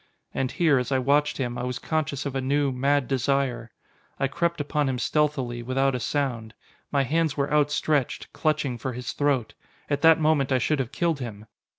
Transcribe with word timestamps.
And 0.33 0.51
here, 0.53 0.79
as 0.79 0.91
I 0.91 0.97
watched 0.97 1.37
him, 1.37 1.59
I 1.59 1.63
was 1.63 1.77
conscious 1.77 2.25
of 2.25 2.35
a 2.35 2.41
new, 2.41 2.71
mad 2.71 3.07
desire. 3.07 3.69
I 4.19 4.27
crept 4.27 4.59
upon 4.59 4.89
him 4.89 4.97
stealthily, 4.97 5.61
without 5.61 5.93
a 5.93 5.99
sound. 5.99 6.55
My 6.91 7.03
hands 7.03 7.37
were 7.37 7.53
outstretched, 7.53 8.33
clutching, 8.33 8.79
for 8.79 8.93
his 8.93 9.11
throat. 9.11 9.53
At 9.91 10.01
that 10.01 10.19
moment 10.19 10.51
I 10.51 10.57
should 10.57 10.79
have 10.79 10.91
killed 10.91 11.19
him! 11.19 11.45